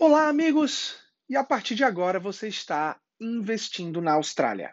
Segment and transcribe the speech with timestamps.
[0.00, 0.96] Olá, amigos!
[1.28, 4.72] E a partir de agora você está investindo na Austrália.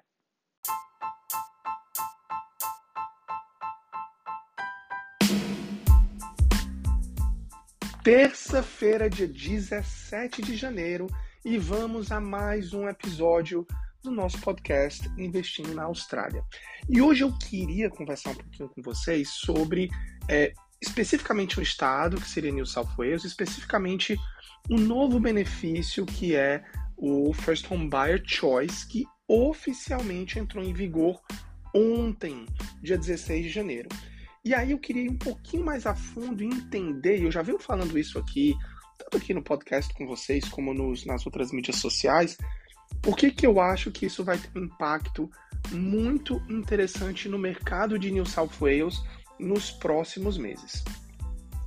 [8.04, 11.08] Terça-feira, dia 17 de janeiro,
[11.44, 13.66] e vamos a mais um episódio
[14.04, 16.44] do nosso podcast Investindo na Austrália.
[16.88, 19.90] E hoje eu queria conversar um pouquinho com vocês sobre
[20.30, 24.18] é, especificamente o estado, que seria New South Wales, especificamente
[24.70, 26.64] um novo benefício que é
[26.98, 31.22] o First Home Buyer Choice, que oficialmente entrou em vigor
[31.74, 32.46] ontem,
[32.82, 33.90] dia 16 de janeiro.
[34.44, 37.60] E aí eu queria ir um pouquinho mais a fundo e entender, eu já venho
[37.60, 38.56] falando isso aqui,
[38.98, 42.38] tanto aqui no podcast com vocês, como nos, nas outras mídias sociais,
[43.02, 45.30] por que, que eu acho que isso vai ter um impacto
[45.72, 49.02] muito interessante no mercado de New South Wales
[49.40, 50.84] nos próximos meses.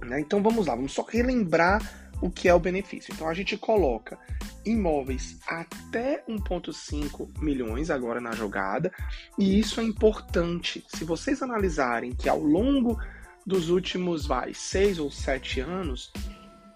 [0.00, 0.20] Né?
[0.20, 1.80] Então vamos lá, vamos só relembrar
[2.20, 3.12] o que é o benefício.
[3.12, 4.18] Então a gente coloca
[4.64, 8.92] imóveis até 1,5 milhões agora na jogada,
[9.38, 10.84] e isso é importante.
[10.88, 12.98] Se vocês analisarem que ao longo
[13.46, 16.12] dos últimos vai, seis ou sete anos,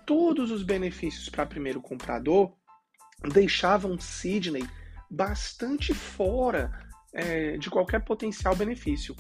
[0.07, 2.53] todos os benefícios para primeiro comprador
[3.33, 4.65] deixavam Sydney
[5.11, 9.15] bastante fora é, de qualquer potencial benefício.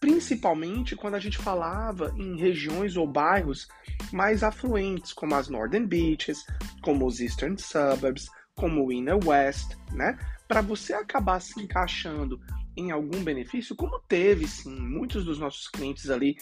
[0.00, 3.68] Principalmente quando a gente falava em regiões ou bairros
[4.12, 6.44] mais afluentes, como as Northern Beaches,
[6.82, 10.18] como os Eastern Suburbs, como o Inner West, né?
[10.48, 12.40] Para você acabar se encaixando
[12.76, 16.36] em algum benefício, como teve sim muitos dos nossos clientes ali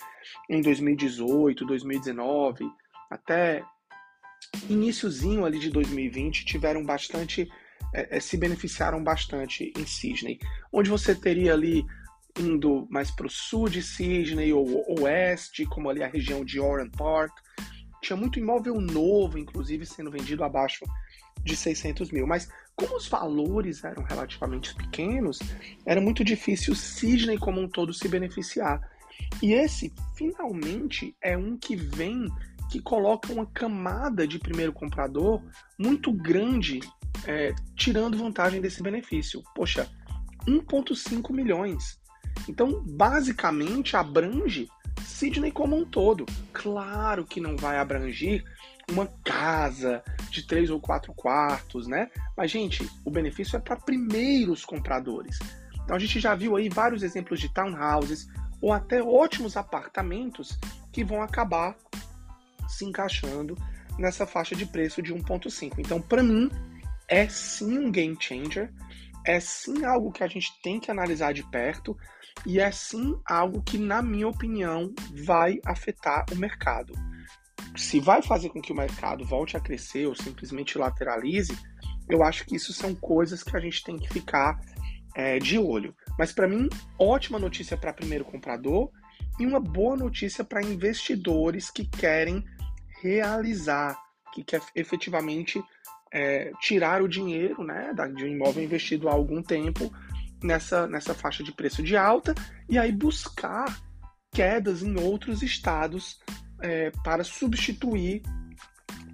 [0.48, 2.70] em 2018, 2019,
[3.10, 3.64] até
[4.68, 7.50] iníciozinho ali de 2020 tiveram bastante
[7.96, 10.38] é, é, se beneficiaram bastante em Sydney,
[10.70, 11.84] onde você teria ali
[12.38, 16.90] indo mais para o sul de Sydney ou oeste, como ali a região de Oran
[16.90, 17.32] Park,
[18.02, 20.84] tinha muito imóvel novo, inclusive sendo vendido abaixo
[21.42, 22.26] de 600 mil.
[22.26, 25.38] Mas como os valores eram relativamente pequenos,
[25.86, 28.80] era muito difícil Sydney como um todo se beneficiar.
[29.42, 32.28] E esse, finalmente, é um que vem
[32.70, 35.42] que coloca uma camada de primeiro comprador
[35.78, 36.80] muito grande,
[37.26, 39.42] é, tirando vantagem desse benefício.
[39.54, 39.88] Poxa,
[40.46, 42.00] 1,5 milhões.
[42.48, 44.68] Então, basicamente, abrange
[45.04, 46.26] Sydney como um todo.
[46.52, 48.44] Claro que não vai abranger
[48.90, 52.08] uma casa de três ou quatro quartos, né?
[52.36, 55.38] Mas, gente, o benefício é para primeiros compradores.
[55.82, 58.28] Então, a gente já viu aí vários exemplos de townhouses
[58.60, 60.58] ou até ótimos apartamentos
[60.92, 61.76] que vão acabar
[62.68, 63.56] se encaixando
[63.98, 65.74] nessa faixa de preço de 1.5.
[65.78, 66.50] Então, para mim,
[67.08, 68.72] é sim um game changer,
[69.24, 71.96] é sim algo que a gente tem que analisar de perto
[72.44, 74.94] e é sim algo que, na minha opinião,
[75.24, 76.92] vai afetar o mercado.
[77.76, 81.56] Se vai fazer com que o mercado volte a crescer ou simplesmente lateralize,
[82.08, 84.60] eu acho que isso são coisas que a gente tem que ficar
[85.14, 85.94] é, de olho.
[86.18, 86.68] Mas para mim,
[86.98, 88.90] ótima notícia para primeiro comprador
[89.38, 92.44] e uma boa notícia para investidores que querem
[93.02, 93.98] realizar,
[94.32, 95.62] que quer efetivamente
[96.16, 99.92] é, tirar o dinheiro né, de um imóvel investido há algum tempo
[100.42, 102.34] nessa, nessa faixa de preço de alta
[102.70, 103.78] e aí buscar
[104.32, 106.18] quedas em outros estados
[106.62, 108.22] é, para substituir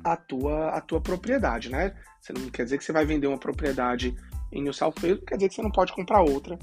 [0.05, 1.93] a tua, a tua propriedade, né?
[2.21, 4.15] Você não quer dizer que você vai vender uma propriedade
[4.53, 6.57] em New South Wales, quer dizer que você não pode comprar outra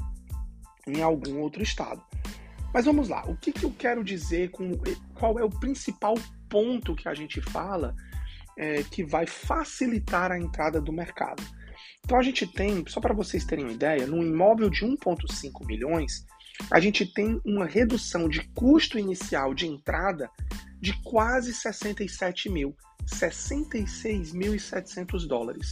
[0.88, 2.02] em algum outro estado.
[2.74, 4.72] Mas vamos lá, o que, que eu quero dizer com
[5.16, 6.16] qual é o principal
[6.48, 7.94] ponto que a gente fala
[8.60, 11.42] é, que vai facilitar a entrada do mercado.
[12.04, 16.26] Então a gente tem, só para vocês terem uma ideia, num imóvel de 1,5 milhões,
[16.70, 20.30] a gente tem uma redução de custo inicial de entrada
[20.82, 22.76] de quase 67 mil,
[23.06, 25.72] 66.700 dólares.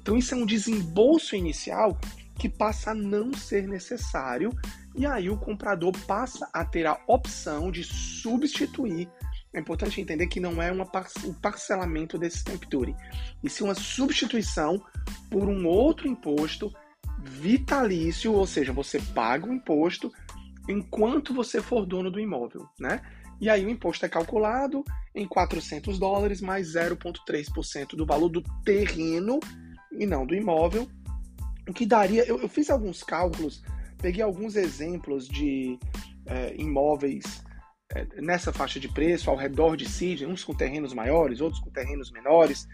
[0.00, 1.98] Então isso é um desembolso inicial
[2.38, 4.52] que passa a não ser necessário
[4.94, 9.08] e aí o comprador passa a ter a opção de substituir
[9.52, 12.94] é importante entender que não é par um parcelamento desse duty,
[13.42, 14.82] e sim uma substituição
[15.30, 16.72] por um outro imposto
[17.22, 20.12] vitalício, ou seja, você paga o imposto
[20.68, 23.00] enquanto você for dono do imóvel, né?
[23.40, 24.84] E aí o imposto é calculado
[25.14, 29.38] em 400 dólares mais 0,3% do valor do terreno
[29.92, 30.88] e não do imóvel,
[31.68, 32.24] o que daria.
[32.24, 33.62] Eu, eu fiz alguns cálculos,
[33.98, 35.78] peguei alguns exemplos de
[36.26, 37.42] é, imóveis
[38.16, 42.10] nessa faixa de preço, ao redor de Sydney, uns com terrenos maiores, outros com terrenos
[42.10, 42.66] menores,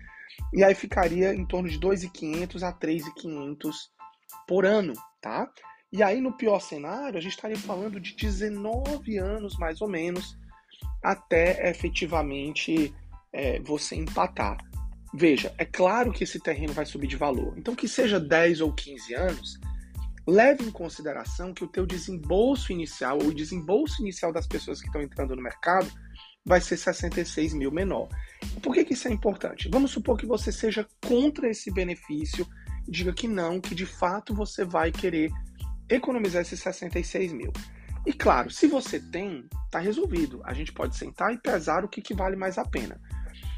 [0.53, 3.73] e aí ficaria em torno de 2.500 a 3.500
[4.47, 5.49] por ano, tá?
[5.93, 10.37] E aí no pior cenário, a gente estaria falando de 19 anos mais ou menos
[11.03, 12.93] até efetivamente
[13.33, 14.59] é, você empatar.
[15.15, 17.55] Veja, é claro que esse terreno vai subir de valor.
[17.57, 19.61] Então, que seja 10 ou 15 anos,
[20.27, 24.87] leve em consideração que o teu desembolso inicial, ou o desembolso inicial das pessoas que
[24.87, 25.91] estão entrando no mercado,
[26.45, 28.09] vai ser 66 mil menor.
[28.63, 29.69] Por que, que isso é importante?
[29.71, 32.47] Vamos supor que você seja contra esse benefício,
[32.87, 35.31] diga que não, que de fato você vai querer
[35.89, 37.53] economizar esses 66 mil.
[38.07, 40.43] E claro, se você tem, tá resolvido.
[40.45, 43.01] A gente pode sentar e pesar o que, que vale mais a pena.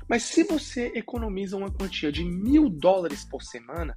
[0.09, 3.97] Mas se você economiza uma quantia de mil dólares por semana,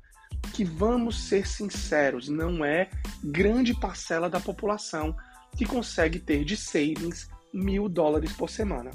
[0.59, 2.89] que vamos ser sinceros, não é
[3.23, 5.15] grande parcela da população
[5.55, 8.91] que consegue ter de savings mil dólares por semana.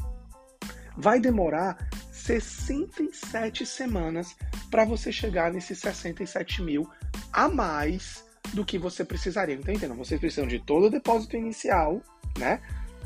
[0.94, 4.36] Vai demorar 67 semanas
[4.70, 6.86] para você chegar nesses 67 mil
[7.32, 8.22] a mais
[8.52, 9.54] do que você precisaria.
[9.54, 12.02] Então, entendam, vocês precisam de todo o depósito inicial,
[12.36, 12.60] né?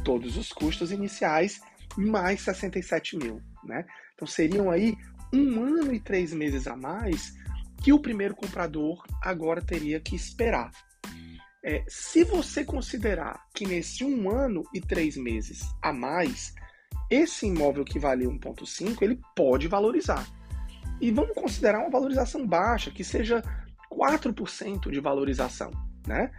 [0.04, 1.60] Todos os custos iniciais,
[1.96, 3.86] mais 67 mil, né?
[4.16, 4.96] Então, seriam aí
[5.32, 7.38] um ano e três meses a mais
[7.82, 10.70] que o primeiro comprador agora teria que esperar.
[11.62, 16.54] É, se você considerar que nesse um ano e três meses a mais,
[17.10, 20.26] esse imóvel que vale 1,5, ele pode valorizar.
[21.00, 23.42] E vamos considerar uma valorização baixa, que seja
[23.90, 25.70] 4% de valorização,
[26.06, 26.30] né?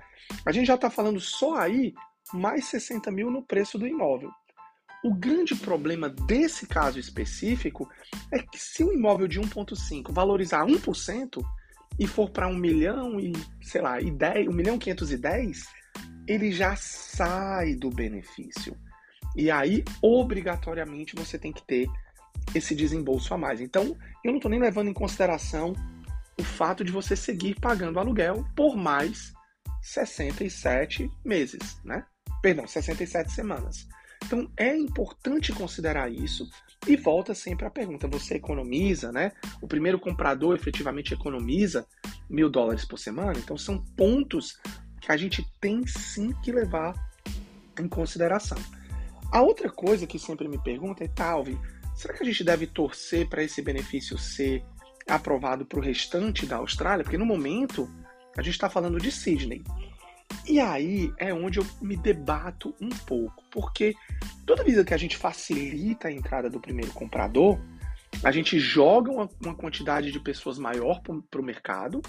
[0.46, 1.94] A gente já está falando só aí
[2.34, 4.32] mais 60 mil no preço do imóvel.
[5.04, 7.90] O grande problema desse caso específico
[8.32, 11.42] é que se o imóvel de 1,5 valorizar 1%
[11.98, 13.32] e for para 1 milhão e,
[13.62, 15.64] sei lá, e 10, 1 milhão 510,
[16.28, 18.76] ele já sai do benefício.
[19.36, 21.88] E aí, obrigatoriamente, você tem que ter
[22.54, 23.62] esse desembolso a mais.
[23.62, 25.74] Então, eu não estou nem levando em consideração
[26.38, 29.34] o fato de você seguir pagando aluguel por mais
[29.82, 32.06] 67 meses, né?
[32.42, 33.88] Perdão, 67 semanas.
[34.26, 36.50] Então é importante considerar isso
[36.88, 39.32] e volta sempre a pergunta: você economiza, né?
[39.62, 41.88] O primeiro comprador efetivamente economiza
[42.30, 43.38] mil dólares por semana?
[43.38, 44.60] Então são pontos
[45.02, 46.94] que a gente tem sim que levar
[47.80, 48.58] em consideração.
[49.32, 51.58] A outra coisa que sempre me pergunta é, Talvi,
[51.96, 54.64] será que a gente deve torcer para esse benefício ser
[55.08, 57.90] aprovado para o restante da Austrália, porque no momento
[58.38, 59.64] a gente está falando de Sydney.
[60.48, 63.94] E aí é onde eu me debato um pouco, porque
[64.46, 67.60] toda vez que a gente facilita a entrada do primeiro comprador,
[68.24, 72.02] a gente joga uma, uma quantidade de pessoas maior para o mercado,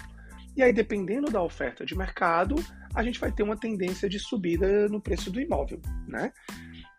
[0.55, 2.55] e aí, dependendo da oferta de mercado,
[2.93, 6.33] a gente vai ter uma tendência de subida no preço do imóvel, né?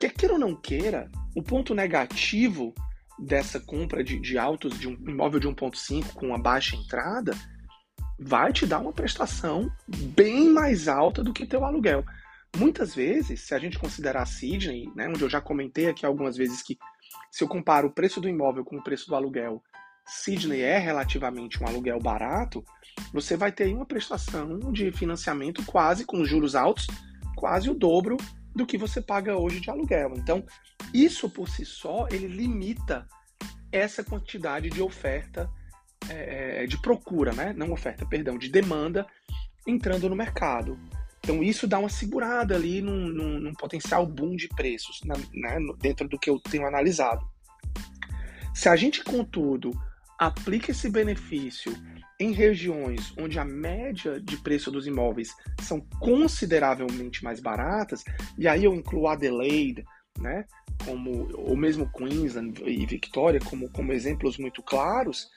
[0.00, 2.74] Quer queira ou não queira, o ponto negativo
[3.18, 7.36] dessa compra de, de autos de um imóvel de 1.5 com uma baixa entrada
[8.24, 12.04] vai te dar uma prestação bem mais alta do que teu aluguel.
[12.56, 16.62] Muitas vezes, se a gente considerar Sydney, né, onde eu já comentei aqui algumas vezes
[16.62, 16.78] que
[17.30, 19.62] se eu comparo o preço do imóvel com o preço do aluguel,
[20.06, 22.64] Sydney é relativamente um aluguel barato,
[23.12, 26.86] você vai ter uma prestação de financiamento quase com juros altos,
[27.36, 28.16] quase o dobro
[28.54, 30.12] do que você paga hoje de aluguel.
[30.16, 30.44] Então,
[30.92, 33.06] isso por si só, ele limita
[33.70, 35.50] essa quantidade de oferta,
[36.12, 37.52] é, é, de procura, né?
[37.56, 39.06] Não oferta, perdão, de demanda
[39.66, 40.78] entrando no mercado.
[41.20, 45.58] Então, isso dá uma segurada ali num, num, num potencial boom de preços, na, né?
[45.80, 47.24] dentro do que eu tenho analisado.
[48.52, 49.70] Se a gente, contudo,
[50.18, 51.72] aplica esse benefício
[52.18, 58.04] em regiões onde a média de preço dos imóveis são consideravelmente mais baratas,
[58.38, 59.84] e aí eu incluo Adelaide,
[60.18, 60.44] né,
[60.84, 65.30] como ou mesmo Queensland e Victoria como, como exemplos muito claros,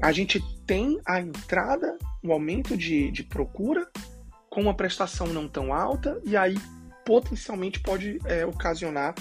[0.00, 3.88] a gente tem a entrada, o aumento de, de procura
[4.50, 6.56] com uma prestação não tão alta, e aí
[7.04, 9.14] potencialmente pode é, ocasionar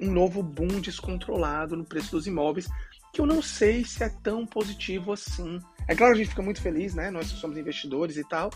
[0.00, 2.68] um novo boom descontrolado no preço dos imóveis,
[3.12, 5.58] que eu não sei se é tão positivo assim
[5.88, 7.10] é claro que a gente fica muito feliz, né?
[7.10, 8.50] Nós somos investidores e tal,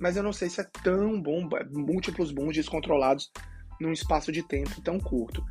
[0.00, 3.30] mas eu não sei se é tão bom, múltiplos bons descontrolados
[3.80, 5.44] num espaço de tempo tão curto.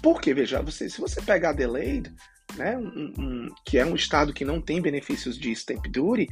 [0.00, 0.32] Por quê?
[0.32, 2.14] Veja, você, se você pega Adelaide,
[2.56, 6.28] né, um, um, que é um estado que não tem benefícios de stamp duty,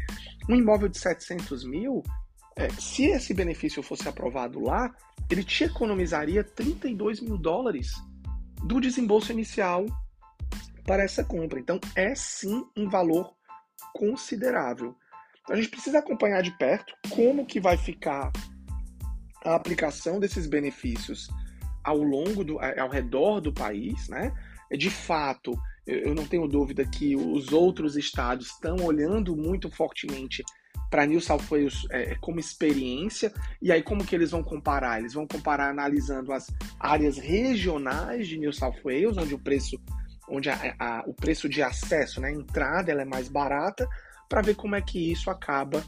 [0.48, 2.02] um imóvel de 700 mil,
[2.56, 4.92] é, se esse benefício fosse aprovado lá,
[5.30, 7.92] ele te economizaria 32 mil dólares
[8.64, 9.86] do desembolso inicial
[10.84, 11.60] para essa compra.
[11.60, 13.32] Então, é sim um valor
[13.94, 14.96] considerável.
[15.42, 18.32] Então, a gente precisa acompanhar de perto como que vai ficar
[19.44, 21.28] a aplicação desses benefícios
[21.84, 24.34] ao longo do, ao redor do país, né?
[24.76, 25.56] De fato,
[25.88, 30.44] eu não tenho dúvida que os outros estados estão olhando muito fortemente
[30.90, 34.98] para New South Wales é, como experiência e aí como que eles vão comparar?
[34.98, 36.46] Eles vão comparar analisando as
[36.78, 39.78] áreas regionais de New South Wales, onde o preço
[40.30, 43.88] onde a, a, o preço de acesso, né, a entrada, ela é mais barata,
[44.28, 45.82] para ver como é que isso acaba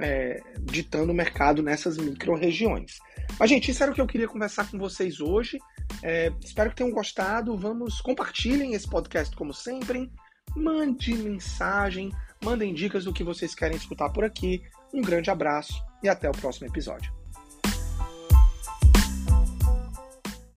[0.00, 2.98] é, ditando o mercado nessas micro-regiões.
[3.38, 5.58] Mas, gente, isso era o que eu queria conversar com vocês hoje.
[6.02, 7.56] É, espero que tenham gostado.
[7.56, 10.10] Vamos, compartilhem esse podcast como sempre.
[10.56, 12.10] Mande mensagem,
[12.44, 14.62] mandem dicas do que vocês querem escutar por aqui.
[14.92, 17.21] Um grande abraço e até o próximo episódio.